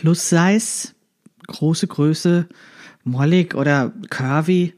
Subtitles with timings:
[0.00, 0.94] Plus-Size,
[1.46, 2.48] große Größe,
[3.04, 4.72] mollig oder curvy.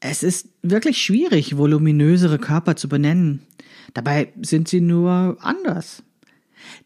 [0.00, 3.42] Es ist wirklich schwierig, voluminösere Körper zu benennen.
[3.92, 6.02] Dabei sind sie nur anders.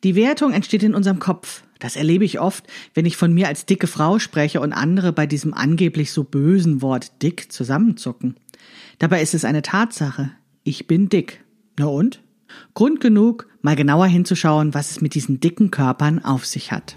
[0.02, 1.62] Die Wertung entsteht in unserem Kopf.
[1.78, 2.64] Das erlebe ich oft,
[2.94, 6.82] wenn ich von mir als dicke Frau spreche und andere bei diesem angeblich so bösen
[6.82, 8.34] Wort dick zusammenzucken.
[8.98, 10.32] Dabei ist es eine Tatsache.
[10.64, 11.44] Ich bin dick.
[11.78, 12.20] Na und?
[12.74, 16.96] Grund genug, mal genauer hinzuschauen, was es mit diesen dicken Körpern auf sich hat.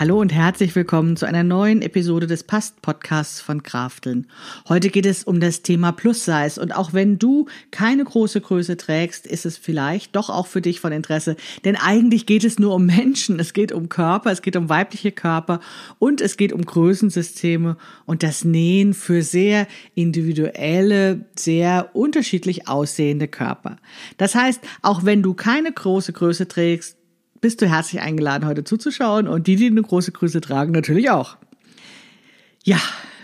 [0.00, 4.28] Hallo und herzlich willkommen zu einer neuen Episode des Past Podcasts von Krafteln.
[4.68, 8.76] Heute geht es um das Thema Plus Size und auch wenn du keine große Größe
[8.76, 12.76] trägst, ist es vielleicht doch auch für dich von Interesse, denn eigentlich geht es nur
[12.76, 15.58] um Menschen, es geht um Körper, es geht um weibliche Körper
[15.98, 17.76] und es geht um Größensysteme
[18.06, 23.78] und das Nähen für sehr individuelle, sehr unterschiedlich aussehende Körper.
[24.16, 26.97] Das heißt, auch wenn du keine große Größe trägst,
[27.40, 31.36] bist du herzlich eingeladen, heute zuzuschauen und die, die eine große Größe tragen, natürlich auch.
[32.64, 32.80] Ja,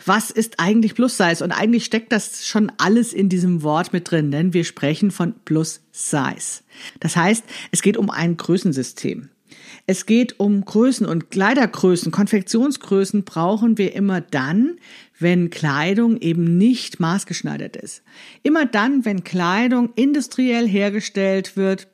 [0.07, 1.43] was ist eigentlich Plus Size?
[1.43, 5.35] Und eigentlich steckt das schon alles in diesem Wort mit drin, denn wir sprechen von
[5.45, 6.63] Plus Size.
[7.01, 9.31] Das heißt, es geht um ein Größensystem.
[9.87, 14.79] Es geht um Größen und Kleidergrößen, Konfektionsgrößen brauchen wir immer dann,
[15.19, 18.03] wenn Kleidung eben nicht maßgeschneidert ist.
[18.43, 21.89] Immer dann, wenn Kleidung industriell hergestellt wird,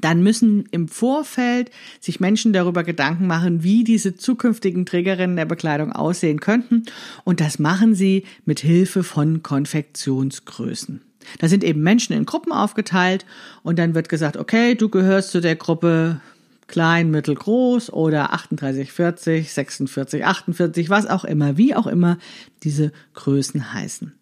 [0.00, 1.70] dann müssen im Vorfeld
[2.00, 6.84] sich Menschen darüber Gedanken machen, wie diese zukünftigen Trägerinnen der Bekleidung aussehen könnten.
[7.24, 11.02] Und das machen sie mit Hilfe von Konfektionsgrößen.
[11.38, 13.26] Da sind eben Menschen in Gruppen aufgeteilt
[13.62, 16.20] und dann wird gesagt, okay, du gehörst zu der Gruppe
[16.68, 22.18] klein, mittel, groß oder 38, 40, 46, 48, was auch immer, wie auch immer
[22.62, 24.17] diese Größen heißen.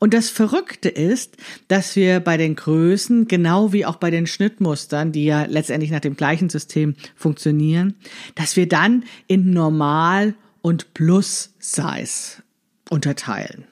[0.00, 1.36] Und das Verrückte ist,
[1.68, 6.00] dass wir bei den Größen, genau wie auch bei den Schnittmustern, die ja letztendlich nach
[6.00, 7.94] dem gleichen System funktionieren,
[8.34, 12.42] dass wir dann in Normal und Plus Size
[12.88, 13.64] unterteilen.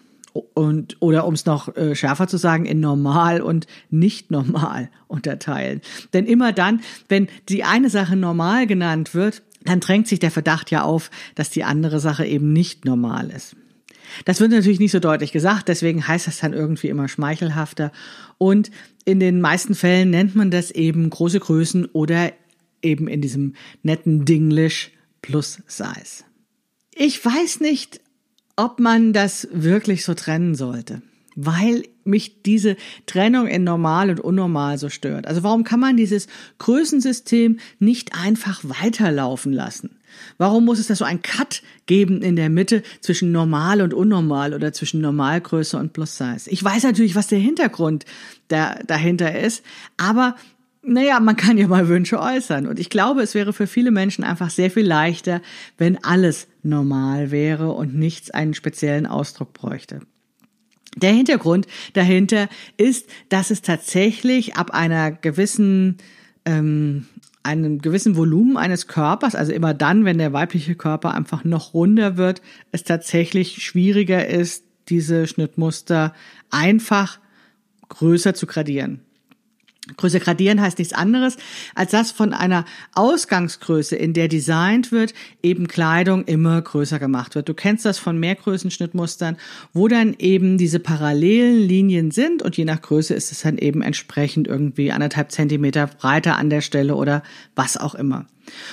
[0.52, 5.80] Und, oder um es noch äh, schärfer zu sagen, in normal und nicht normal unterteilen.
[6.12, 10.70] Denn immer dann, wenn die eine Sache normal genannt wird, dann drängt sich der Verdacht
[10.70, 13.56] ja auf, dass die andere Sache eben nicht normal ist.
[14.24, 17.92] Das wird natürlich nicht so deutlich gesagt, deswegen heißt das dann irgendwie immer schmeichelhafter.
[18.38, 18.70] Und
[19.04, 22.32] in den meisten Fällen nennt man das eben große Größen oder
[22.82, 24.92] eben in diesem netten Dinglish
[25.22, 26.24] plus Size.
[26.94, 28.00] Ich weiß nicht,
[28.56, 31.02] ob man das wirklich so trennen sollte
[31.40, 32.76] weil mich diese
[33.06, 35.28] Trennung in normal und unnormal so stört.
[35.28, 36.26] Also warum kann man dieses
[36.58, 39.97] Größensystem nicht einfach weiterlaufen lassen?
[40.36, 44.54] Warum muss es da so ein Cut geben in der Mitte zwischen normal und unnormal
[44.54, 46.50] oder zwischen Normalgröße und Plus Size?
[46.50, 48.04] Ich weiß natürlich, was der Hintergrund
[48.48, 49.64] da, dahinter ist,
[49.96, 50.36] aber
[50.82, 52.66] naja, man kann ja mal Wünsche äußern.
[52.66, 55.42] Und ich glaube, es wäre für viele Menschen einfach sehr viel leichter,
[55.76, 60.00] wenn alles normal wäre und nichts einen speziellen Ausdruck bräuchte.
[60.96, 65.98] Der Hintergrund dahinter ist, dass es tatsächlich ab einer gewissen
[66.44, 67.06] ähm,
[67.48, 72.18] einem gewissen Volumen eines Körpers, also immer dann, wenn der weibliche Körper einfach noch runder
[72.18, 72.42] wird,
[72.72, 76.12] es tatsächlich schwieriger ist, diese Schnittmuster
[76.50, 77.18] einfach
[77.88, 79.00] größer zu gradieren.
[79.96, 81.36] Größe gradieren heißt nichts anderes,
[81.74, 87.48] als dass von einer Ausgangsgröße, in der designt wird, eben Kleidung immer größer gemacht wird.
[87.48, 89.36] Du kennst das von Mehrgrößenschnittmustern,
[89.72, 93.82] wo dann eben diese parallelen Linien sind und je nach Größe ist es dann eben
[93.82, 97.22] entsprechend irgendwie anderthalb Zentimeter breiter an der Stelle oder
[97.54, 98.26] was auch immer.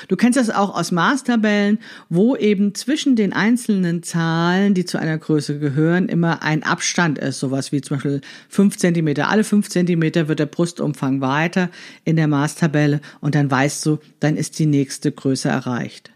[0.07, 1.79] Du kennst das auch aus Maßtabellen,
[2.09, 7.39] wo eben zwischen den einzelnen Zahlen, die zu einer Größe gehören, immer ein Abstand ist.
[7.39, 9.29] Sowas wie zum Beispiel fünf Zentimeter.
[9.29, 11.69] Alle fünf Zentimeter wird der Brustumfang weiter
[12.03, 16.11] in der Maßtabelle und dann weißt du, dann ist die nächste Größe erreicht.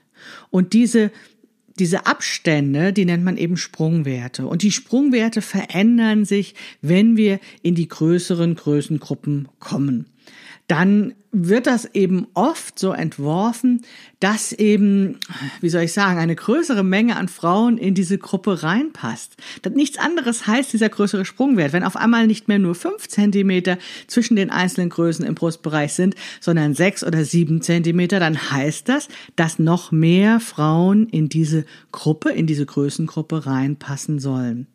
[0.49, 1.11] Und diese
[1.79, 4.45] diese Abstände, die nennt man eben Sprungwerte.
[4.45, 10.05] Und die Sprungwerte verändern sich, wenn wir in die größeren Größengruppen kommen.
[10.69, 13.81] Dann wird das eben oft so entworfen,
[14.19, 15.19] dass eben,
[15.61, 19.37] wie soll ich sagen, eine größere Menge an Frauen in diese Gruppe reinpasst.
[19.61, 21.71] Das nichts anderes heißt dieser größere Sprungwert.
[21.71, 23.77] Wenn auf einmal nicht mehr nur fünf Zentimeter
[24.07, 29.07] zwischen den einzelnen Größen im Brustbereich sind, sondern sechs oder sieben Zentimeter, dann heißt das,
[29.35, 34.67] dass noch mehr Frauen in diese Gruppe, in diese Größengruppe reinpassen sollen.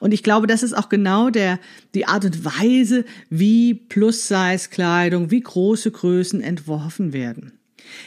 [0.00, 1.60] Und ich glaube, das ist auch genau der,
[1.94, 7.52] die Art und Weise, wie Plus-Size-Kleidung, wie große Größen entworfen werden.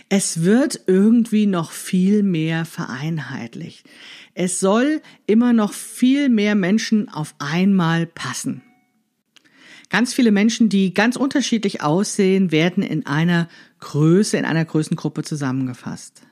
[0.09, 3.88] Es wird irgendwie noch viel mehr vereinheitlicht.
[4.33, 8.62] Es soll immer noch viel mehr Menschen auf einmal passen.
[9.89, 13.47] Ganz viele Menschen, die ganz unterschiedlich aussehen, werden in einer
[13.79, 16.24] Größe, in einer Größengruppe zusammengefasst.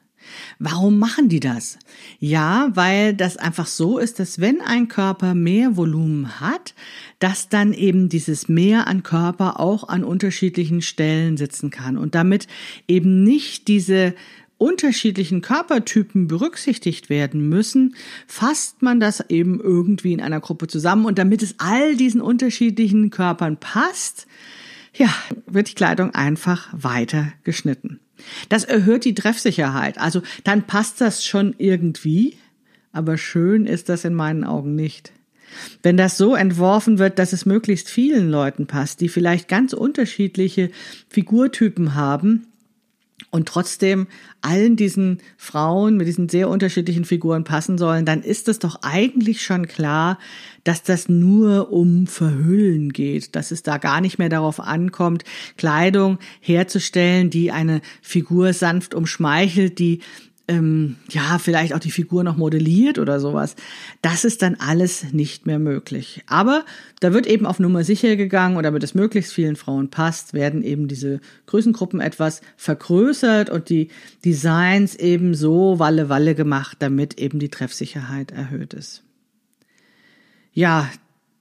[0.60, 1.80] Warum machen die das?
[2.20, 6.74] Ja, weil das einfach so ist, dass wenn ein Körper mehr Volumen hat,
[7.20, 12.48] dass dann eben dieses Mehr an Körper auch an unterschiedlichen Stellen sitzen kann und damit
[12.88, 14.16] eben nicht diese
[14.62, 17.96] unterschiedlichen Körpertypen berücksichtigt werden müssen,
[18.28, 23.10] fasst man das eben irgendwie in einer Gruppe zusammen und damit es all diesen unterschiedlichen
[23.10, 24.28] Körpern passt,
[24.94, 25.10] ja,
[25.48, 28.00] wird die Kleidung einfach weiter geschnitten.
[28.50, 29.98] Das erhöht die Treffsicherheit.
[29.98, 32.38] Also dann passt das schon irgendwie,
[32.92, 35.12] aber schön ist das in meinen Augen nicht.
[35.84, 40.72] Wenn das so entworfen wird, dass es möglichst vielen Leuten passt, die vielleicht ganz unterschiedliche
[41.10, 42.48] Figurtypen haben,
[43.32, 44.08] und trotzdem
[44.42, 49.42] allen diesen Frauen mit diesen sehr unterschiedlichen Figuren passen sollen, dann ist es doch eigentlich
[49.42, 50.20] schon klar,
[50.66, 55.24] dass das nur um Verhüllen geht, dass es da gar nicht mehr darauf ankommt,
[55.58, 60.02] Kleidung herzustellen, die eine Figur sanft umschmeichelt, die
[60.52, 63.56] ähm, ja, vielleicht auch die Figur noch modelliert oder sowas.
[64.02, 66.24] Das ist dann alles nicht mehr möglich.
[66.28, 66.66] Aber
[67.00, 70.62] da wird eben auf Nummer sicher gegangen und damit es möglichst vielen Frauen passt, werden
[70.62, 73.88] eben diese Größengruppen etwas vergrößert und die
[74.26, 79.04] Designs eben so Walle-Walle gemacht, damit eben die Treffsicherheit erhöht ist.
[80.54, 80.90] Ja,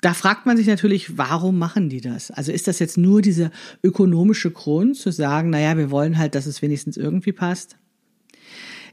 [0.02, 2.30] da fragt man sich natürlich, warum machen die das?
[2.30, 3.50] Also ist das jetzt nur dieser
[3.82, 7.76] ökonomische Grund zu sagen, naja, wir wollen halt, dass es wenigstens irgendwie passt?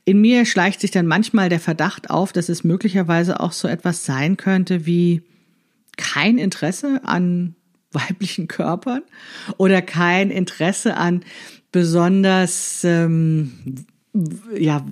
[0.07, 4.05] In mir schleicht sich dann manchmal der Verdacht auf, dass es möglicherweise auch so etwas
[4.05, 5.21] sein könnte wie
[5.97, 7.55] kein Interesse an
[7.91, 9.01] weiblichen Körpern
[9.57, 11.25] oder kein Interesse an
[11.73, 13.51] besonders ähm,
[14.57, 14.85] ja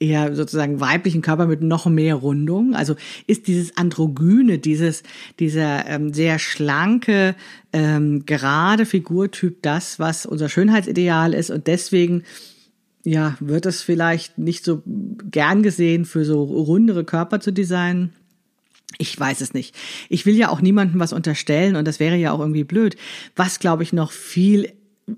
[0.00, 2.74] eher sozusagen weiblichen Körper mit noch mehr Rundung.
[2.74, 2.96] Also
[3.28, 5.04] ist dieses androgyne, dieses
[5.38, 7.36] dieser ähm, sehr schlanke
[7.72, 12.24] ähm, gerade Figurtyp das, was unser Schönheitsideal ist und deswegen
[13.04, 18.12] ja, wird es vielleicht nicht so gern gesehen, für so rundere Körper zu designen?
[18.98, 19.74] Ich weiß es nicht.
[20.08, 22.96] Ich will ja auch niemandem was unterstellen und das wäre ja auch irgendwie blöd.
[23.34, 24.72] Was, glaube ich, noch viel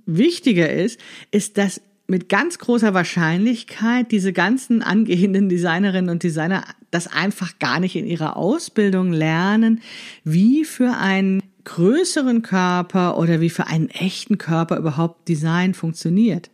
[0.06, 0.98] wichtiger ist,
[1.30, 7.80] ist, dass mit ganz großer Wahrscheinlichkeit diese ganzen angehenden Designerinnen und Designer das einfach gar
[7.80, 9.80] nicht in ihrer Ausbildung lernen,
[10.22, 16.50] wie für einen größeren Körper oder wie für einen echten Körper überhaupt Design funktioniert.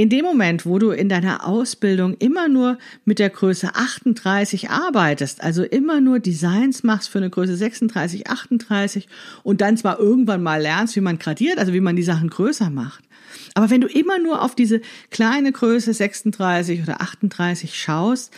[0.00, 5.42] In dem Moment, wo du in deiner Ausbildung immer nur mit der Größe 38 arbeitest,
[5.42, 9.08] also immer nur Designs machst für eine Größe 36, 38
[9.42, 12.70] und dann zwar irgendwann mal lernst, wie man gradiert, also wie man die Sachen größer
[12.70, 13.04] macht.
[13.52, 14.80] Aber wenn du immer nur auf diese
[15.10, 18.32] kleine Größe 36 oder 38 schaust,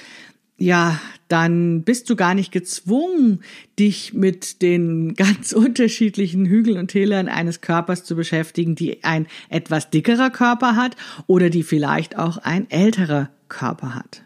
[0.59, 3.43] ja, dann bist du gar nicht gezwungen,
[3.79, 9.91] dich mit den ganz unterschiedlichen Hügeln und Tälern eines Körpers zu beschäftigen, die ein etwas
[9.91, 14.23] dickerer Körper hat oder die vielleicht auch ein älterer Körper hat.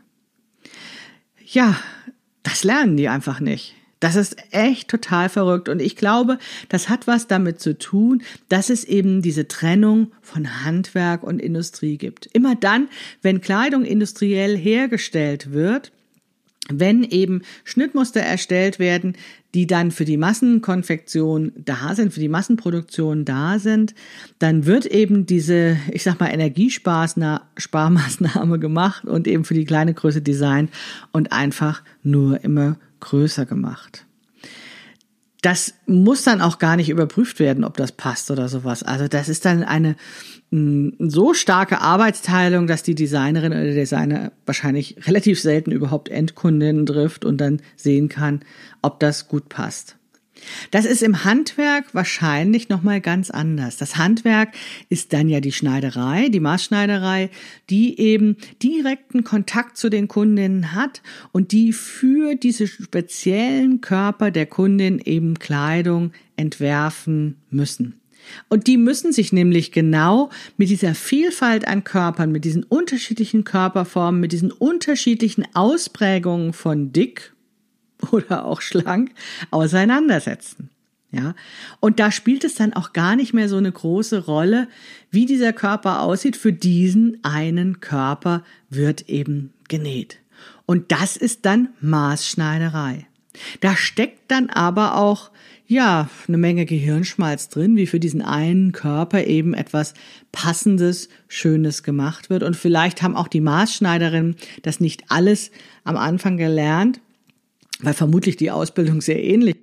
[1.44, 1.78] Ja,
[2.42, 3.74] das lernen die einfach nicht.
[4.00, 5.68] Das ist echt total verrückt.
[5.68, 10.64] Und ich glaube, das hat was damit zu tun, dass es eben diese Trennung von
[10.64, 12.26] Handwerk und Industrie gibt.
[12.26, 12.88] Immer dann,
[13.22, 15.92] wenn Kleidung industriell hergestellt wird,
[16.70, 19.16] wenn eben Schnittmuster erstellt werden,
[19.54, 23.94] die dann für die Massenkonfektion da sind, für die Massenproduktion da sind,
[24.38, 30.22] dann wird eben diese, ich sag mal, Energiesparmaßnahme gemacht und eben für die kleine Größe
[30.22, 30.70] designt
[31.12, 34.06] und einfach nur immer größer gemacht
[35.46, 38.82] das muss dann auch gar nicht überprüft werden, ob das passt oder sowas.
[38.82, 39.94] Also das ist dann eine
[40.50, 46.08] mh, mm, so starke Arbeitsteilung, dass die Designerin oder der Designer wahrscheinlich relativ selten überhaupt
[46.08, 48.40] Endkundinnen trifft und dann sehen kann,
[48.82, 49.96] ob das gut passt.
[50.70, 53.76] Das ist im Handwerk wahrscheinlich nochmal ganz anders.
[53.76, 54.54] Das Handwerk
[54.88, 57.30] ist dann ja die Schneiderei, die Maßschneiderei,
[57.70, 61.02] die eben direkten Kontakt zu den Kundinnen hat
[61.32, 68.00] und die für diese speziellen Körper der Kundin eben Kleidung entwerfen müssen.
[68.48, 74.20] Und die müssen sich nämlich genau mit dieser Vielfalt an Körpern, mit diesen unterschiedlichen Körperformen,
[74.20, 77.35] mit diesen unterschiedlichen Ausprägungen von dick
[78.10, 79.12] oder auch schlank
[79.50, 80.70] auseinandersetzen.
[81.12, 81.34] Ja,
[81.80, 84.68] und da spielt es dann auch gar nicht mehr so eine große Rolle,
[85.10, 86.36] wie dieser Körper aussieht.
[86.36, 90.18] Für diesen einen Körper wird eben genäht.
[90.66, 93.06] Und das ist dann Maßschneiderei.
[93.60, 95.30] Da steckt dann aber auch
[95.68, 99.94] ja, eine Menge Gehirnschmalz drin, wie für diesen einen Körper eben etwas
[100.30, 102.44] Passendes, Schönes gemacht wird.
[102.44, 105.50] Und vielleicht haben auch die Maßschneiderinnen das nicht alles
[105.82, 107.00] am Anfang gelernt,
[107.80, 109.56] weil vermutlich die Ausbildung sehr ähnlich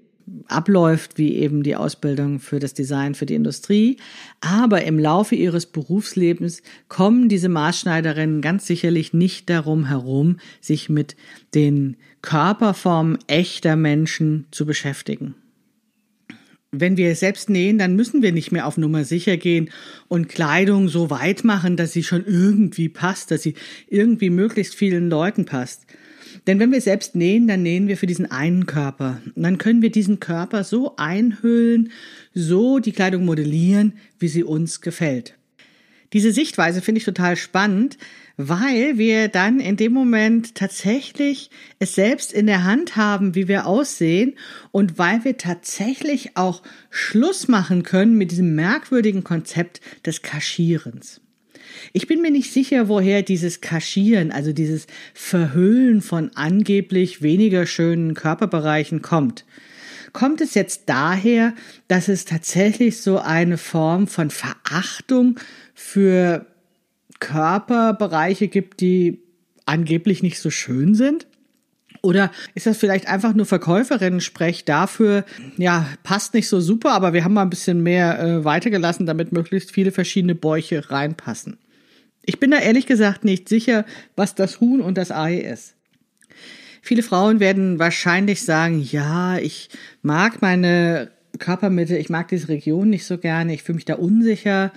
[0.48, 3.98] abläuft wie eben die Ausbildung für das Design für die Industrie.
[4.40, 11.16] Aber im Laufe ihres Berufslebens kommen diese Maßschneiderinnen ganz sicherlich nicht darum herum, sich mit
[11.54, 15.36] den Körperformen echter Menschen zu beschäftigen
[16.74, 19.70] wenn wir selbst nähen, dann müssen wir nicht mehr auf Nummer sicher gehen
[20.08, 23.54] und Kleidung so weit machen, dass sie schon irgendwie passt, dass sie
[23.88, 25.86] irgendwie möglichst vielen Leuten passt.
[26.48, 29.22] Denn wenn wir selbst nähen, dann nähen wir für diesen einen Körper.
[29.36, 31.92] Und dann können wir diesen Körper so einhüllen,
[32.34, 35.36] so die Kleidung modellieren, wie sie uns gefällt.
[36.14, 37.98] Diese Sichtweise finde ich total spannend,
[38.38, 41.50] weil wir dann in dem Moment tatsächlich
[41.80, 44.36] es selbst in der Hand haben, wie wir aussehen
[44.72, 46.62] und weil wir tatsächlich auch
[46.92, 51.23] Schluss machen können mit diesem merkwürdigen Konzept des Kaschierens.
[51.92, 58.14] Ich bin mir nicht sicher, woher dieses Kaschieren, also dieses Verhüllen von angeblich weniger schönen
[58.14, 59.46] Körperbereichen kommt.
[60.14, 61.54] Kommt es jetzt daher,
[61.88, 65.40] dass es tatsächlich so eine Form von Verachtung
[65.74, 66.46] für
[67.20, 69.20] Körperbereiche gibt, die
[69.66, 71.26] angeblich nicht so schön sind?
[72.04, 75.24] Oder ist das vielleicht einfach nur Verkäuferinnen-Sprech dafür,
[75.56, 79.32] ja, passt nicht so super, aber wir haben mal ein bisschen mehr äh, weitergelassen, damit
[79.32, 81.58] möglichst viele verschiedene Bäuche reinpassen.
[82.26, 83.86] Ich bin da ehrlich gesagt nicht sicher,
[84.18, 85.76] was das Huhn und das Ei ist.
[86.82, 89.70] Viele Frauen werden wahrscheinlich sagen, ja, ich
[90.02, 94.74] mag meine Körpermitte, ich mag diese Region nicht so gerne, ich fühle mich da unsicher,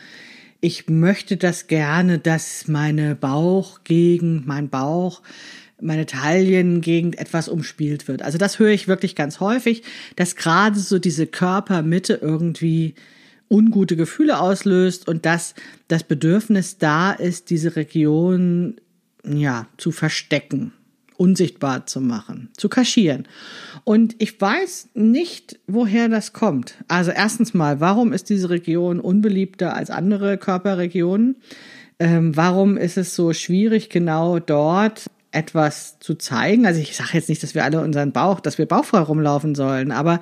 [0.61, 5.23] ich möchte das gerne, dass meine Bauchgegend, mein Bauch,
[5.81, 8.23] meine Taillengegend etwas umspielt wird.
[8.23, 9.83] Also das höre ich wirklich ganz häufig,
[10.17, 12.95] dass gerade so diese Körpermitte irgendwie
[13.49, 15.55] ungute Gefühle auslöst und dass
[15.89, 18.77] das Bedürfnis da ist, diese Region
[19.25, 20.73] ja zu verstecken
[21.17, 23.27] unsichtbar zu machen, zu kaschieren.
[23.85, 26.75] Und ich weiß nicht, woher das kommt.
[26.89, 31.37] Also erstens mal, warum ist diese Region unbeliebter als andere Körperregionen?
[31.99, 35.07] Ähm, warum ist es so schwierig, genau dort
[35.37, 36.67] etwas zu zeigen?
[36.67, 39.93] Also ich sage jetzt nicht, dass wir alle unseren Bauch, dass wir bauchfrei rumlaufen sollen,
[39.93, 40.21] aber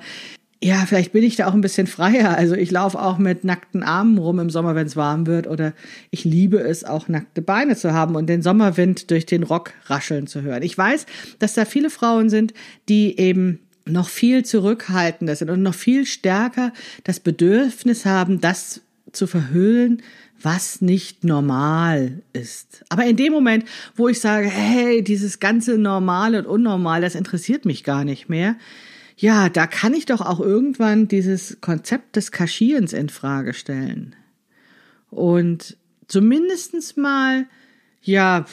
[0.63, 2.37] ja, vielleicht bin ich da auch ein bisschen freier.
[2.37, 5.45] Also ich laufe auch mit nackten Armen rum im Sommer, wenn es warm wird.
[5.45, 5.73] Oder
[6.09, 10.25] ich liebe es auch nackte Beine zu haben und den Sommerwind durch den Rock rascheln
[10.25, 10.63] zu hören.
[10.63, 11.05] Ich weiß,
[11.37, 12.53] dass da viele Frauen sind,
[12.89, 18.81] die eben noch viel zurückhaltender sind und noch viel stärker das Bedürfnis haben, das
[19.11, 20.01] zu verhüllen,
[20.41, 22.83] was nicht normal ist.
[22.89, 23.65] Aber in dem Moment,
[23.95, 28.55] wo ich sage, hey, dieses ganze Normal und Unnormal, das interessiert mich gar nicht mehr,
[29.17, 34.15] ja, da kann ich doch auch irgendwann dieses Konzept des Kaschierens in Frage stellen.
[35.09, 35.77] Und
[36.07, 37.47] zumindestens mal,
[38.01, 38.45] ja,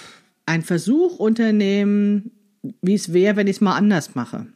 [0.47, 2.31] ein Versuch unternehmen,
[2.81, 4.47] wie es wäre, wenn ich es mal anders mache.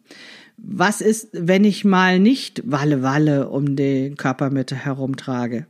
[0.56, 5.66] Was ist, wenn ich mal nicht Walle Walle um den Körpermitte herumtrage?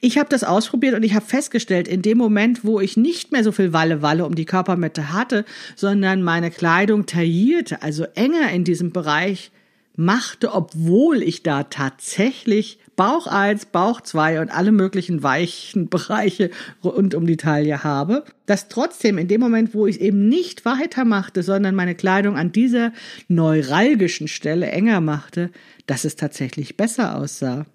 [0.00, 3.44] Ich habe das ausprobiert und ich habe festgestellt, in dem Moment, wo ich nicht mehr
[3.44, 5.44] so viel Walle Walle um die Körpermitte hatte,
[5.76, 9.50] sondern meine Kleidung taillierte, also enger in diesem Bereich
[9.96, 16.50] machte, obwohl ich da tatsächlich Bauch eins, Bauch zwei und alle möglichen weichen Bereiche
[16.82, 21.42] rund um die Taille habe, dass trotzdem in dem Moment, wo ich eben nicht weitermachte,
[21.42, 22.92] sondern meine Kleidung an dieser
[23.28, 25.50] neuralgischen Stelle enger machte,
[25.86, 27.66] dass es tatsächlich besser aussah.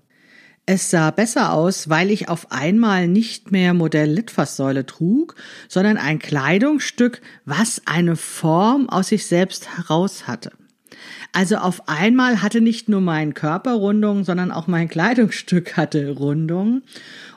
[0.72, 5.34] Es sah besser aus, weil ich auf einmal nicht mehr Modell Litfaßsäule trug,
[5.68, 10.52] sondern ein Kleidungsstück, was eine Form aus sich selbst heraus hatte.
[11.32, 16.84] Also auf einmal hatte nicht nur mein Körper Rundung, sondern auch mein Kleidungsstück hatte Rundung.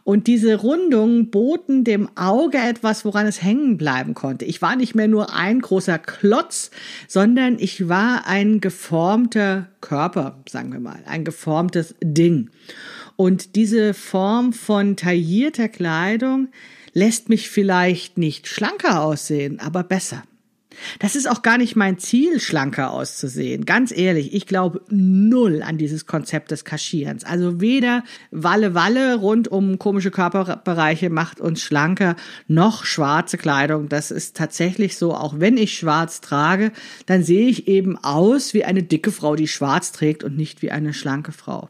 [0.05, 4.45] Und diese Rundungen boten dem Auge etwas, woran es hängen bleiben konnte.
[4.45, 6.71] Ich war nicht mehr nur ein großer Klotz,
[7.09, 12.51] sondern ich war ein geformter Körper, sagen wir mal, ein geformtes Ding.
[13.17, 16.49] Und diese Form von taillierter Kleidung
[16.93, 20.23] lässt mich vielleicht nicht schlanker aussehen, aber besser.
[20.99, 23.65] Das ist auch gar nicht mein Ziel, schlanker auszusehen.
[23.65, 27.25] Ganz ehrlich, ich glaube null an dieses Konzept des Kaschierens.
[27.25, 32.17] Also weder Walle Walle rund um komische Körperbereiche macht uns schlanker,
[32.47, 33.89] noch schwarze Kleidung.
[33.89, 35.15] Das ist tatsächlich so.
[35.15, 36.73] Auch wenn ich schwarz trage,
[37.07, 40.71] dann sehe ich eben aus wie eine dicke Frau, die schwarz trägt und nicht wie
[40.71, 41.69] eine schlanke Frau.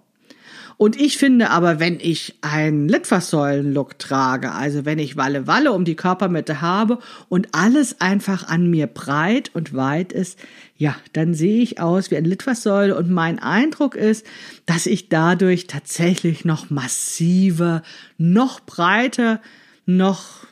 [0.76, 5.84] Und ich finde aber, wenn ich einen Litfaßsäulen-Look trage, also wenn ich Walle Walle um
[5.84, 6.98] die Körpermitte habe
[7.28, 10.38] und alles einfach an mir breit und weit ist,
[10.76, 14.26] ja, dann sehe ich aus wie eine Litfaßsäule und mein Eindruck ist,
[14.66, 17.82] dass ich dadurch tatsächlich noch massiver,
[18.18, 19.40] noch breiter,
[19.86, 20.46] noch,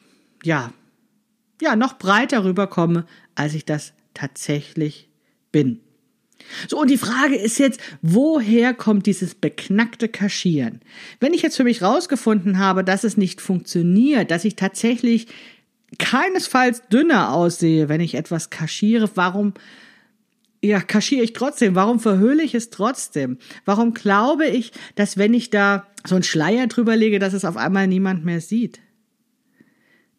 [0.44, 0.72] ja,
[1.60, 5.08] ja, noch breiter rüberkomme, als ich das tatsächlich
[5.52, 5.80] bin.
[6.68, 10.80] So, und die Frage ist jetzt, woher kommt dieses beknackte Kaschieren?
[11.20, 15.28] Wenn ich jetzt für mich rausgefunden habe, dass es nicht funktioniert, dass ich tatsächlich
[15.98, 19.54] keinesfalls dünner aussehe, wenn ich etwas kaschiere, warum
[20.62, 21.74] ja, kaschiere ich trotzdem?
[21.74, 23.38] Warum verhöhle ich es trotzdem?
[23.64, 27.56] Warum glaube ich, dass wenn ich da so einen Schleier drüber lege, dass es auf
[27.56, 28.80] einmal niemand mehr sieht?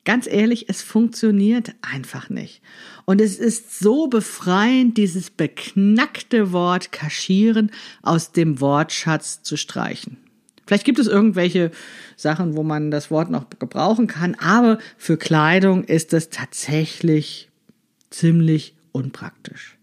[0.03, 2.61] Ganz ehrlich, es funktioniert einfach nicht.
[3.05, 10.17] Und es ist so befreiend, dieses beknackte Wort kaschieren aus dem Wortschatz zu streichen.
[10.65, 11.71] Vielleicht gibt es irgendwelche
[12.15, 17.49] Sachen, wo man das Wort noch gebrauchen kann, aber für Kleidung ist es tatsächlich
[18.09, 19.77] ziemlich unpraktisch.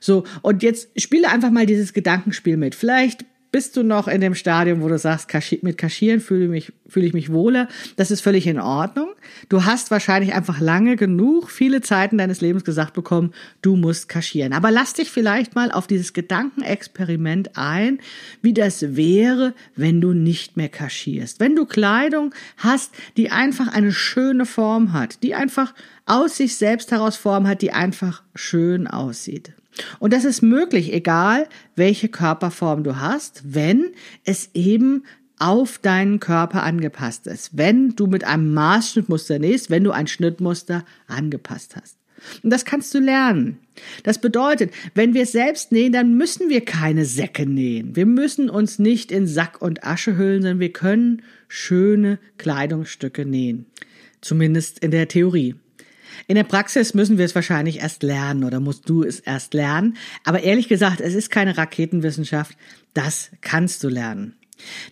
[0.00, 2.74] So, und jetzt spiele einfach mal dieses Gedankenspiel mit.
[2.74, 5.28] Vielleicht bist du noch in dem Stadium, wo du sagst,
[5.62, 7.68] mit Kaschieren fühle, mich, fühle ich mich wohler.
[7.96, 9.10] Das ist völlig in Ordnung.
[9.50, 14.54] Du hast wahrscheinlich einfach lange genug, viele Zeiten deines Lebens gesagt bekommen, du musst kaschieren.
[14.54, 18.00] Aber lass dich vielleicht mal auf dieses Gedankenexperiment ein,
[18.40, 21.38] wie das wäre, wenn du nicht mehr kaschierst.
[21.38, 25.74] Wenn du Kleidung hast, die einfach eine schöne Form hat, die einfach
[26.06, 29.52] aus sich selbst heraus Form hat, die einfach schön aussieht.
[29.98, 33.92] Und das ist möglich, egal welche Körperform du hast, wenn
[34.24, 35.04] es eben
[35.38, 37.56] auf deinen Körper angepasst ist.
[37.56, 41.96] Wenn du mit einem Maßschnittmuster nähst, wenn du ein Schnittmuster angepasst hast.
[42.42, 43.58] Und das kannst du lernen.
[44.04, 47.96] Das bedeutet, wenn wir es selbst nähen, dann müssen wir keine Säcke nähen.
[47.96, 53.66] Wir müssen uns nicht in Sack und Asche hüllen, sondern wir können schöne Kleidungsstücke nähen.
[54.20, 55.56] Zumindest in der Theorie.
[56.26, 59.96] In der Praxis müssen wir es wahrscheinlich erst lernen oder musst du es erst lernen.
[60.24, 62.56] Aber ehrlich gesagt, es ist keine Raketenwissenschaft.
[62.94, 64.34] Das kannst du lernen.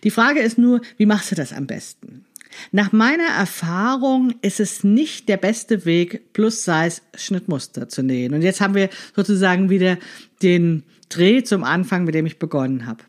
[0.03, 2.25] Die Frage ist nur, wie machst du das am besten?
[2.71, 8.33] Nach meiner Erfahrung ist es nicht der beste Weg, Plus-Size-Schnittmuster zu nähen.
[8.33, 9.97] Und jetzt haben wir sozusagen wieder
[10.41, 13.03] den Dreh zum Anfang, mit dem ich begonnen habe.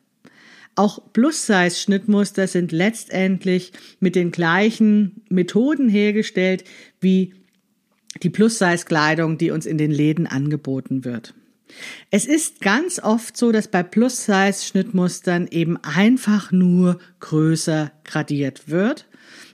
[0.74, 6.64] Auch Plus-Size-Schnittmuster sind letztendlich mit den gleichen Methoden hergestellt
[7.00, 7.34] wie
[8.22, 11.34] die Plus-Size-Kleidung, die uns in den Läden angeboten wird.
[12.10, 19.06] Es ist ganz oft so, dass bei Plus-Size-Schnittmustern eben einfach nur größer gradiert wird.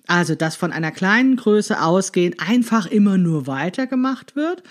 [0.09, 4.62] Also, dass von einer kleinen Größe ausgehend einfach immer nur weitergemacht wird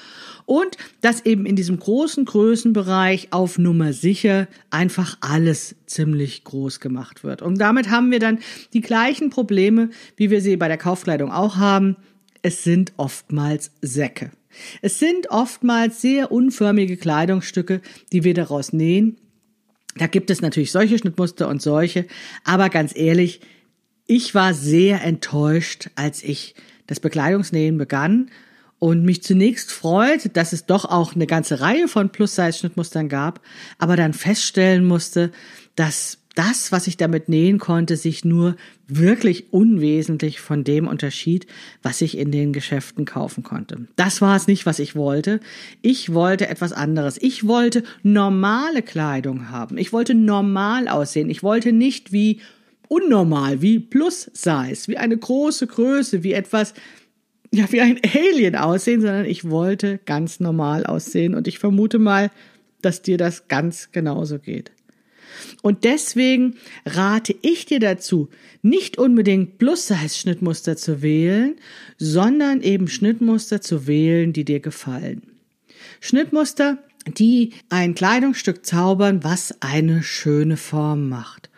[0.47, 7.23] und dass eben in diesem großen Größenbereich auf Nummer sicher einfach alles ziemlich groß gemacht
[7.23, 7.43] wird.
[7.43, 8.39] Und damit haben wir dann
[8.73, 11.97] die gleichen Probleme, wie wir sie bei der Kaufkleidung auch haben
[12.47, 14.31] es sind oftmals Säcke.
[14.81, 17.81] Es sind oftmals sehr unförmige Kleidungsstücke,
[18.13, 19.17] die wir daraus nähen.
[19.97, 22.05] Da gibt es natürlich solche Schnittmuster und solche,
[22.45, 23.41] aber ganz ehrlich,
[24.05, 26.55] ich war sehr enttäuscht, als ich
[26.85, 28.31] das Bekleidungsnähen begann
[28.79, 33.41] und mich zunächst freut, dass es doch auch eine ganze Reihe von Plus-Size-Schnittmustern gab,
[33.77, 35.31] aber dann feststellen musste,
[35.75, 38.55] dass das, was ich damit nähen konnte, sich nur
[38.87, 41.47] wirklich unwesentlich von dem unterschied,
[41.81, 43.87] was ich in den Geschäften kaufen konnte.
[43.95, 45.39] Das war es nicht, was ich wollte.
[45.81, 47.17] Ich wollte etwas anderes.
[47.19, 49.79] Ich wollte normale Kleidung haben.
[49.79, 51.31] Ich wollte normal aussehen.
[51.31, 52.39] Ich wollte nicht wie
[52.87, 56.75] unnormal, wie Plus Size, wie eine große Größe, wie etwas,
[57.51, 61.33] ja, wie ein Alien aussehen, sondern ich wollte ganz normal aussehen.
[61.33, 62.29] Und ich vermute mal,
[62.83, 64.71] dass dir das ganz genauso geht.
[65.61, 68.29] Und deswegen rate ich dir dazu,
[68.61, 71.55] nicht unbedingt Plus-Size-Schnittmuster zu wählen,
[71.97, 75.21] sondern eben Schnittmuster zu wählen, die dir gefallen.
[75.99, 76.77] Schnittmuster,
[77.17, 81.49] die ein Kleidungsstück zaubern, was eine schöne Form macht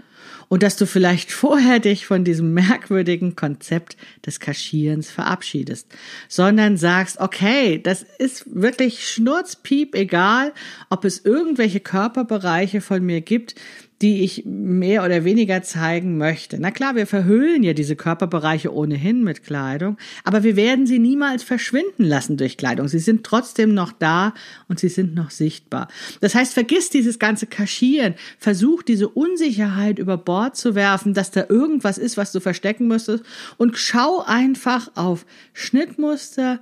[0.50, 5.88] und dass du vielleicht vorher dich von diesem merkwürdigen Konzept des Kaschierens verabschiedest,
[6.28, 10.54] sondern sagst, okay, das ist wirklich schnurzpiep egal,
[10.90, 13.56] ob es irgendwelche Körperbereiche von mir gibt,
[14.02, 16.58] die ich mehr oder weniger zeigen möchte.
[16.60, 21.44] Na klar, wir verhüllen ja diese Körperbereiche ohnehin mit Kleidung, aber wir werden sie niemals
[21.44, 22.88] verschwinden lassen durch Kleidung.
[22.88, 24.34] Sie sind trotzdem noch da
[24.70, 25.90] und sie sind noch sichtbar.
[26.22, 31.46] Das heißt, vergiss dieses ganze Kaschieren, versuch diese Unsicherheit über Bord zu werfen, dass da
[31.50, 33.26] irgendwas ist, was du verstecken müsstest
[33.58, 36.62] und schau einfach auf Schnittmuster,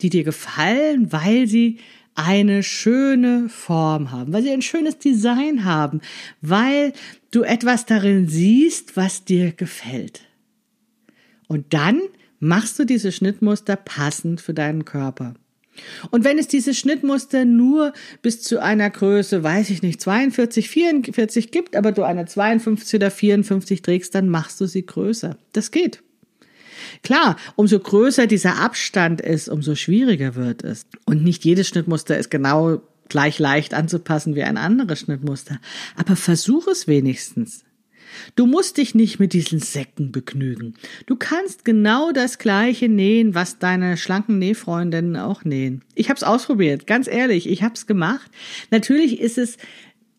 [0.00, 1.78] die dir gefallen, weil sie
[2.18, 6.00] eine schöne Form haben, weil sie ein schönes Design haben,
[6.40, 6.92] weil
[7.30, 10.22] du etwas darin siehst, was dir gefällt.
[11.46, 12.00] Und dann
[12.40, 15.34] machst du diese Schnittmuster passend für deinen Körper.
[16.10, 21.52] Und wenn es diese Schnittmuster nur bis zu einer Größe, weiß ich nicht, 42, 44
[21.52, 25.38] gibt, aber du eine 52 oder 54 trägst, dann machst du sie größer.
[25.52, 26.02] Das geht.
[27.02, 30.86] Klar, umso größer dieser Abstand ist, umso schwieriger wird es.
[31.04, 35.58] Und nicht jedes Schnittmuster ist genau gleich leicht anzupassen wie ein anderes Schnittmuster.
[35.96, 37.64] Aber versuch es wenigstens.
[38.36, 40.74] Du musst dich nicht mit diesen Säcken begnügen.
[41.06, 45.82] Du kannst genau das gleiche nähen, was deine schlanken Nähfreundinnen auch nähen.
[45.94, 48.30] Ich habe es ausprobiert, ganz ehrlich, ich habe es gemacht.
[48.70, 49.56] Natürlich ist es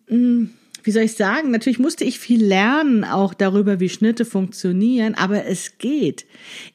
[0.08, 0.50] mh, hm,
[0.84, 5.46] wie soll ich sagen, natürlich musste ich viel lernen auch darüber, wie Schnitte funktionieren, aber
[5.46, 6.26] es geht.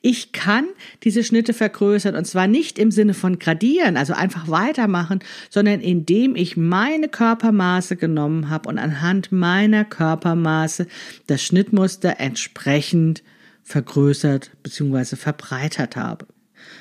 [0.02, 0.66] Ich kann
[1.02, 6.36] diese Schnitte vergrößern und zwar nicht im Sinne von gradieren, also einfach weitermachen, sondern indem
[6.36, 10.86] ich meine Körpermaße genommen habe und anhand meiner Körpermaße
[11.26, 13.22] das Schnittmuster entsprechend
[13.62, 15.16] vergrößert bzw.
[15.16, 16.26] verbreitert habe.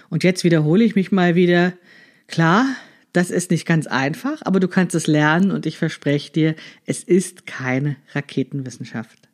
[0.10, 1.74] Und jetzt wiederhole ich mich mal wieder.
[2.28, 2.66] Klar,
[3.14, 7.04] das ist nicht ganz einfach, aber du kannst es lernen und ich verspreche dir, es
[7.04, 9.30] ist keine Raketenwissenschaft.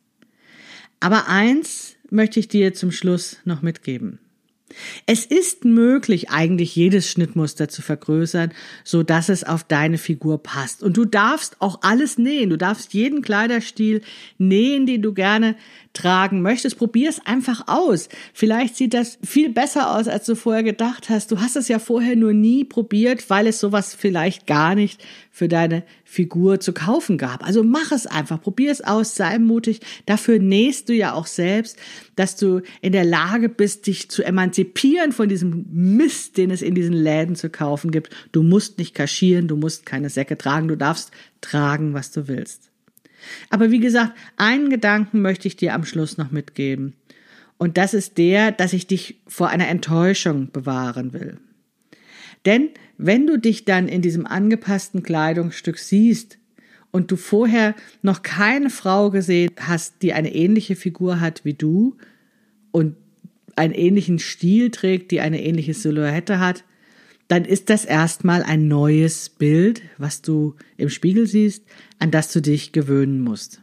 [1.00, 4.20] Aber eins möchte ich dir zum Schluss noch mitgeben.
[5.06, 8.52] Es ist möglich, eigentlich jedes Schnittmuster zu vergrößern,
[8.84, 10.84] so dass es auf deine Figur passt.
[10.84, 12.50] Und du darfst auch alles nähen.
[12.50, 14.02] Du darfst jeden Kleiderstil
[14.38, 15.56] nähen, den du gerne
[15.94, 16.78] tragen möchtest.
[16.78, 18.10] Probier es einfach aus.
[18.34, 21.32] Vielleicht sieht das viel besser aus, als du vorher gedacht hast.
[21.32, 25.48] Du hast es ja vorher nur nie probiert, weil es sowas vielleicht gar nicht für
[25.48, 27.46] deine Figur zu kaufen gab.
[27.46, 29.80] Also mach es einfach, probier es aus, sei mutig.
[30.06, 31.78] Dafür nähst du ja auch selbst,
[32.16, 34.59] dass du in der Lage bist, dich zu emanzipieren
[35.12, 38.16] von diesem Mist, den es in diesen Läden zu kaufen gibt.
[38.32, 42.70] Du musst nicht kaschieren, du musst keine Säcke tragen, du darfst tragen, was du willst.
[43.50, 46.94] Aber wie gesagt, einen Gedanken möchte ich dir am Schluss noch mitgeben.
[47.58, 51.38] Und das ist der, dass ich dich vor einer Enttäuschung bewahren will.
[52.46, 56.38] Denn wenn du dich dann in diesem angepassten Kleidungsstück siehst
[56.92, 61.98] und du vorher noch keine Frau gesehen hast, die eine ähnliche Figur hat wie du
[62.72, 62.96] und
[63.60, 66.64] einen ähnlichen Stil trägt, die eine ähnliche Silhouette hat,
[67.28, 71.64] dann ist das erstmal ein neues Bild, was du im Spiegel siehst,
[72.00, 73.62] an das du dich gewöhnen musst.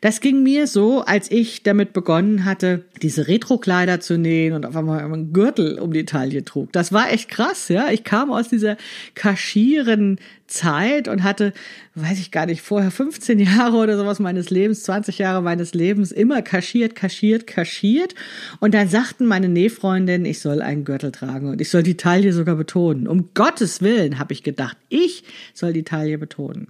[0.00, 4.76] Das ging mir so, als ich damit begonnen hatte, diese Retro-Kleider zu nähen und auf
[4.76, 6.72] einmal einen Gürtel um die Taille trug.
[6.72, 7.90] Das war echt krass, ja.
[7.90, 8.76] Ich kam aus dieser
[9.14, 11.52] kaschieren Zeit und hatte,
[11.94, 16.12] weiß ich gar nicht, vorher 15 Jahre oder sowas meines Lebens, 20 Jahre meines Lebens
[16.12, 18.14] immer kaschiert, kaschiert, kaschiert.
[18.58, 22.32] Und dann sagten meine Nähfreundinnen, ich soll einen Gürtel tragen und ich soll die Taille
[22.32, 23.08] sogar betonen.
[23.08, 25.24] Um Gottes Willen, habe ich gedacht, ich
[25.54, 26.68] soll die Taille betonen.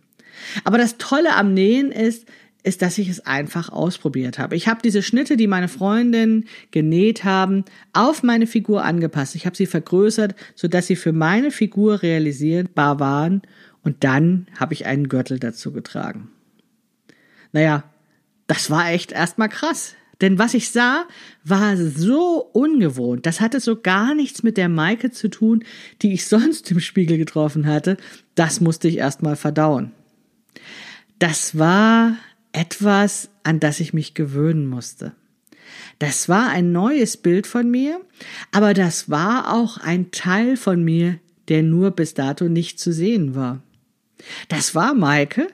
[0.65, 2.27] Aber das Tolle am Nähen ist,
[2.63, 4.57] ist, dass ich es einfach ausprobiert habe.
[4.57, 9.35] Ich habe diese Schnitte, die meine Freundinnen genäht haben, auf meine Figur angepasst.
[9.35, 13.43] Ich habe sie vergrößert, sodass sie für meine Figur realisierbar waren
[13.83, 16.29] und dann habe ich einen Gürtel dazu getragen.
[17.53, 17.85] Naja,
[18.47, 19.95] das war echt erstmal krass.
[20.21, 21.07] Denn was ich sah,
[21.45, 23.25] war so ungewohnt.
[23.25, 25.65] Das hatte so gar nichts mit der Maike zu tun,
[26.03, 27.97] die ich sonst im Spiegel getroffen hatte.
[28.35, 29.93] Das musste ich erstmal verdauen.
[31.19, 32.17] Das war
[32.53, 35.13] etwas, an das ich mich gewöhnen musste.
[35.99, 38.01] Das war ein neues Bild von mir,
[38.53, 43.35] aber das war auch ein Teil von mir, der nur bis dato nicht zu sehen
[43.35, 43.63] war.
[44.49, 45.49] Das war Maike,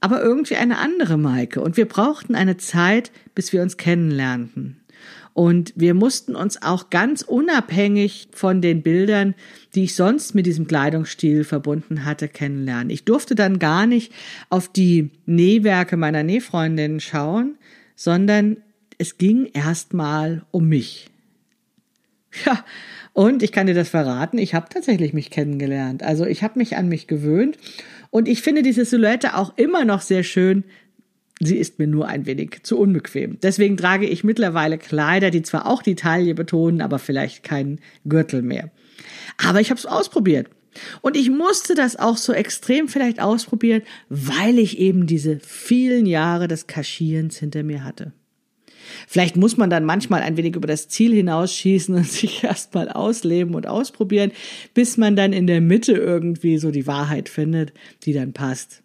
[0.00, 4.79] aber irgendwie eine andere Maike, und wir brauchten eine Zeit, bis wir uns kennenlernten.
[5.32, 9.34] Und wir mussten uns auch ganz unabhängig von den Bildern,
[9.74, 12.90] die ich sonst mit diesem Kleidungsstil verbunden hatte, kennenlernen.
[12.90, 14.12] Ich durfte dann gar nicht
[14.48, 17.56] auf die Nähwerke meiner Nähfreundinnen schauen,
[17.94, 18.58] sondern
[18.98, 21.08] es ging erstmal um mich.
[22.46, 22.64] Ja,
[23.12, 26.02] und ich kann dir das verraten, ich habe tatsächlich mich kennengelernt.
[26.02, 27.58] Also ich habe mich an mich gewöhnt
[28.10, 30.64] und ich finde diese Silhouette auch immer noch sehr schön,
[31.42, 33.38] Sie ist mir nur ein wenig zu unbequem.
[33.40, 38.42] Deswegen trage ich mittlerweile Kleider, die zwar auch die Taille betonen, aber vielleicht keinen Gürtel
[38.42, 38.70] mehr.
[39.38, 40.48] Aber ich habe es ausprobiert.
[41.00, 46.46] Und ich musste das auch so extrem vielleicht ausprobieren, weil ich eben diese vielen Jahre
[46.46, 48.12] des Kaschierens hinter mir hatte.
[49.08, 53.54] Vielleicht muss man dann manchmal ein wenig über das Ziel hinausschießen und sich erstmal ausleben
[53.54, 54.32] und ausprobieren,
[54.74, 57.72] bis man dann in der Mitte irgendwie so die Wahrheit findet,
[58.04, 58.82] die dann passt.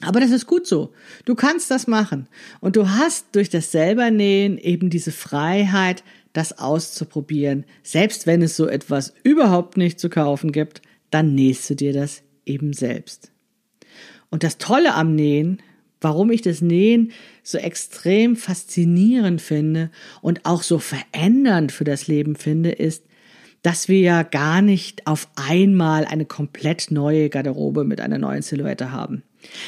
[0.00, 0.92] Aber das ist gut so.
[1.24, 2.28] Du kannst das machen.
[2.60, 6.02] Und du hast durch das Selbernähen eben diese Freiheit,
[6.32, 7.64] das auszuprobieren.
[7.82, 12.22] Selbst wenn es so etwas überhaupt nicht zu kaufen gibt, dann nähst du dir das
[12.44, 13.30] eben selbst.
[14.30, 15.62] Und das Tolle am Nähen,
[16.00, 17.12] warum ich das Nähen
[17.44, 19.90] so extrem faszinierend finde
[20.22, 23.04] und auch so verändernd für das Leben finde, ist,
[23.62, 28.92] dass wir ja gar nicht auf einmal eine komplett neue Garderobe mit einer neuen Silhouette
[28.92, 29.22] haben.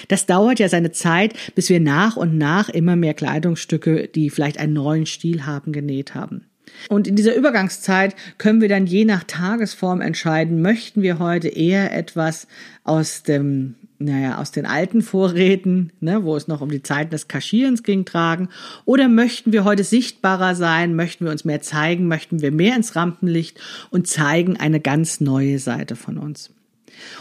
[0.09, 4.59] Das dauert ja seine Zeit, bis wir nach und nach immer mehr Kleidungsstücke, die vielleicht
[4.59, 6.47] einen neuen Stil haben, genäht haben.
[6.89, 11.97] Und in dieser Übergangszeit können wir dann je nach Tagesform entscheiden, möchten wir heute eher
[11.97, 12.47] etwas
[12.85, 17.29] aus dem, naja, aus den alten Vorräten, ne, wo es noch um die Zeiten des
[17.29, 18.49] Kaschierens ging, tragen,
[18.85, 22.95] oder möchten wir heute sichtbarer sein, möchten wir uns mehr zeigen, möchten wir mehr ins
[22.95, 23.59] Rampenlicht
[23.91, 26.51] und zeigen eine ganz neue Seite von uns.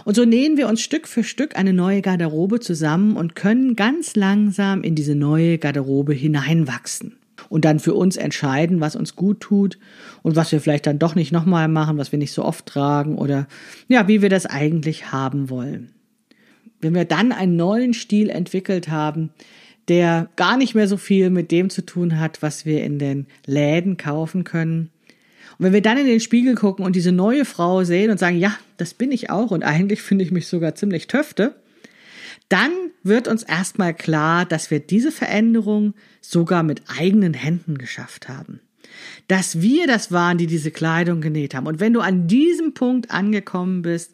[0.04, 4.16] Und so nähen wir uns Stück für Stück eine neue Garderobe zusammen und können ganz
[4.16, 7.18] langsam in diese neue Garderobe hineinwachsen
[7.50, 9.78] und dann für uns entscheiden, was uns gut tut
[10.24, 13.18] und was wir vielleicht dann doch nicht nochmal machen, was wir nicht so oft tragen
[13.18, 13.48] oder
[13.88, 15.92] ja, wie wir das eigentlich haben wollen.
[16.82, 19.32] Wenn wir dann einen neuen Stil entwickelt haben,
[19.88, 23.28] der gar nicht mehr so viel mit dem zu tun hat, was wir in den
[23.46, 24.90] Läden kaufen können.
[25.58, 28.38] Und wenn wir dann in den Spiegel gucken und diese neue Frau sehen und sagen,
[28.38, 31.56] ja, das bin ich auch und eigentlich finde ich mich sogar ziemlich töfte,
[32.50, 32.72] dann
[33.04, 38.60] wird uns erstmal klar, dass wir diese Veränderung sogar mit eigenen Händen geschafft haben.
[39.28, 41.68] Dass wir das waren, die diese Kleidung genäht haben.
[41.68, 44.12] Und wenn du an diesem Punkt angekommen bist,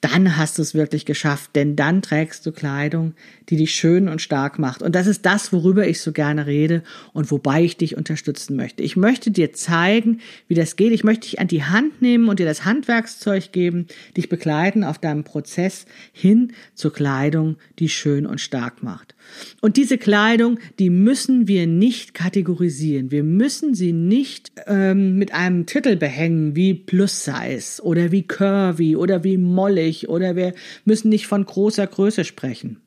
[0.00, 3.14] dann hast du es wirklich geschafft, denn dann trägst du Kleidung,
[3.48, 4.80] die dich schön und stark macht.
[4.80, 8.84] Und das ist das, worüber ich so gerne rede und wobei ich dich unterstützen möchte.
[8.84, 10.92] Ich möchte dir zeigen, wie das geht.
[10.92, 14.98] Ich möchte dich an die Hand nehmen und dir das Handwerkszeug geben, dich begleiten auf
[14.98, 19.16] deinem Prozess hin zur Kleidung, die schön und stark macht.
[19.60, 23.10] Und diese Kleidung, die müssen wir nicht kategorisieren.
[23.10, 28.96] Wir müssen sie nicht ähm, mit einem Titel behängen wie Plus Size oder wie Curvy
[28.96, 32.80] oder wie mollig oder wir müssen nicht von großer Größe sprechen.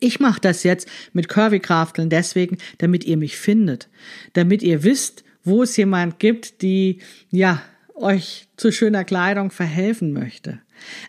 [0.00, 3.88] Ich mache das jetzt mit Curvy Krafteln deswegen, damit ihr mich findet,
[4.32, 6.98] damit ihr wisst, wo es jemand gibt, die
[7.30, 7.62] ja
[7.94, 10.60] euch zu schöner Kleidung verhelfen möchte.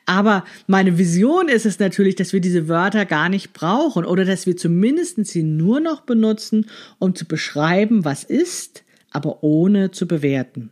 [0.05, 4.45] Aber meine Vision ist es natürlich, dass wir diese Wörter gar nicht brauchen oder dass
[4.45, 6.67] wir zumindest sie nur noch benutzen,
[6.99, 8.83] um zu beschreiben, was ist,
[9.13, 10.69] aber ohne zu bewerten.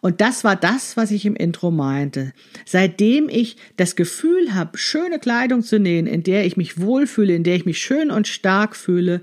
[0.00, 2.32] Und das war das, was ich im Intro meinte.
[2.64, 7.44] Seitdem ich das Gefühl habe, schöne Kleidung zu nähen, in der ich mich wohlfühle, in
[7.44, 9.22] der ich mich schön und stark fühle,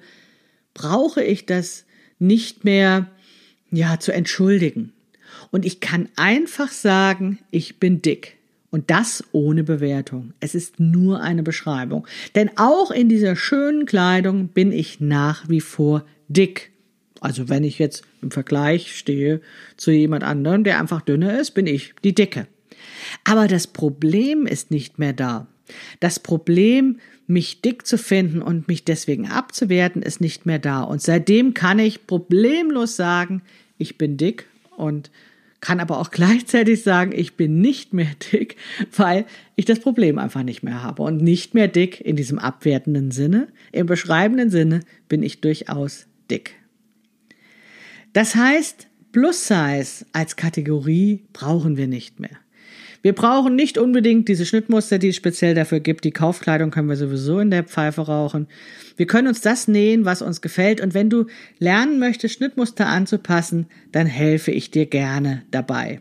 [0.73, 1.85] brauche ich das
[2.19, 3.07] nicht mehr,
[3.71, 4.93] ja, zu entschuldigen.
[5.51, 8.37] Und ich kann einfach sagen, ich bin dick.
[8.69, 10.33] Und das ohne Bewertung.
[10.39, 12.07] Es ist nur eine Beschreibung.
[12.35, 16.70] Denn auch in dieser schönen Kleidung bin ich nach wie vor dick.
[17.21, 19.39] Also wenn ich jetzt im Vergleich stehe
[19.77, 22.47] zu jemand anderem, der einfach dünner ist, bin ich die Dicke.
[23.23, 25.47] Aber das Problem ist nicht mehr da.
[25.99, 30.81] Das Problem, mich dick zu finden und mich deswegen abzuwerten, ist nicht mehr da.
[30.81, 33.43] Und seitdem kann ich problemlos sagen,
[33.77, 35.11] ich bin dick und
[35.61, 38.57] kann aber auch gleichzeitig sagen, ich bin nicht mehr dick,
[38.97, 41.03] weil ich das Problem einfach nicht mehr habe.
[41.03, 43.47] Und nicht mehr dick in diesem abwertenden Sinne.
[43.71, 46.55] Im beschreibenden Sinne bin ich durchaus dick.
[48.13, 52.37] Das heißt, Plus Size als Kategorie brauchen wir nicht mehr.
[53.01, 56.03] Wir brauchen nicht unbedingt diese Schnittmuster, die es speziell dafür gibt.
[56.05, 58.47] Die Kaufkleidung können wir sowieso in der Pfeife rauchen.
[58.95, 60.79] Wir können uns das nähen, was uns gefällt.
[60.79, 61.25] Und wenn du
[61.57, 65.99] lernen möchtest, Schnittmuster anzupassen, dann helfe ich dir gerne dabei.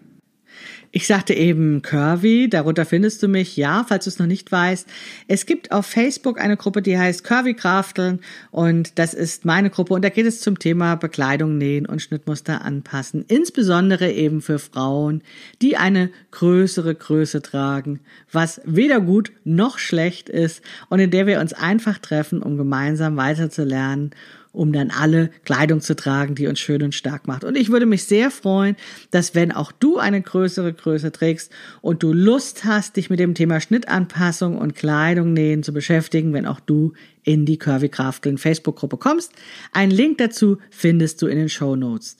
[0.92, 4.88] Ich sagte eben Curvy, darunter findest du mich, ja, falls du es noch nicht weißt.
[5.28, 8.18] Es gibt auf Facebook eine Gruppe, die heißt Curvy Krafteln
[8.50, 12.64] und das ist meine Gruppe und da geht es zum Thema Bekleidung nähen und Schnittmuster
[12.64, 15.22] anpassen, insbesondere eben für Frauen,
[15.62, 18.00] die eine größere Größe tragen,
[18.32, 23.16] was weder gut noch schlecht ist und in der wir uns einfach treffen, um gemeinsam
[23.16, 24.10] weiterzulernen
[24.52, 27.44] um dann alle Kleidung zu tragen, die uns schön und stark macht.
[27.44, 28.76] Und ich würde mich sehr freuen,
[29.10, 33.34] dass wenn auch du eine größere Größe trägst und du Lust hast, dich mit dem
[33.34, 38.96] Thema Schnittanpassung und Kleidung nähen zu beschäftigen, wenn auch du in die Curvy Crafteln Facebook-Gruppe
[38.96, 39.32] kommst.
[39.72, 42.16] Einen Link dazu findest du in den Show Notes.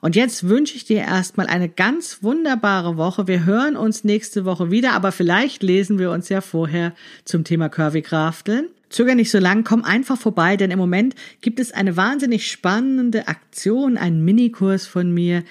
[0.00, 3.26] Und jetzt wünsche ich dir erstmal eine ganz wunderbare Woche.
[3.26, 6.92] Wir hören uns nächste Woche wieder, aber vielleicht lesen wir uns ja vorher
[7.24, 8.66] zum Thema Curvy Crafteln.
[8.92, 13.28] Zöger nicht so lang, komm einfach vorbei, denn im Moment gibt es eine wahnsinnig spannende
[13.28, 15.42] Aktion, einen Minikurs von mir,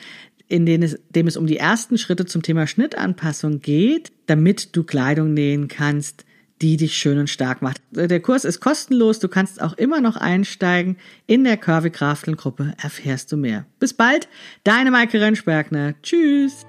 [0.47, 4.84] in dem es, dem es um die ersten Schritte zum Thema Schnittanpassung geht, damit du
[4.84, 6.25] Kleidung nähen kannst,
[6.62, 7.82] die dich schön und stark macht.
[7.91, 10.97] Der Kurs ist kostenlos, du kannst auch immer noch einsteigen.
[11.25, 13.65] In der Curvy Crafteln Gruppe erfährst du mehr.
[13.80, 14.27] Bis bald,
[14.63, 15.95] deine Maike Rentschbergner.
[16.04, 16.65] Tschüss.